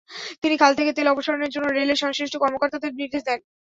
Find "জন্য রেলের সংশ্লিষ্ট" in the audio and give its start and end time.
1.53-2.35